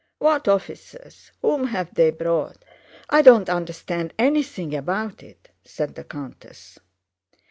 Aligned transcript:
"What 0.17 0.47
officers? 0.47 1.31
Whom 1.43 1.67
have 1.67 1.93
they 1.93 2.09
brought? 2.09 2.65
I 3.11 3.21
don't 3.21 3.47
understand 3.51 4.15
anything 4.17 4.73
about 4.73 5.21
it," 5.21 5.49
said 5.63 5.93
the 5.93 6.03
countess. 6.03 6.79